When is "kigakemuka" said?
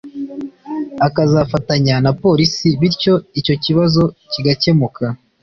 4.31-5.05